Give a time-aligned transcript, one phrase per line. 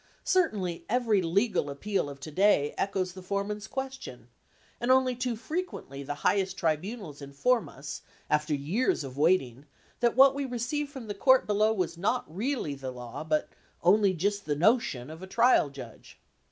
[0.25, 4.29] Certainly every legal appeal of to day echoes the fore man's question,
[4.79, 9.67] and only too frequently the high est tribunals inform us, after years of waiting,
[9.99, 13.47] that what we received from the court below was not really the law, but
[13.83, 16.17] "on'y jist the notion" of a trial judge.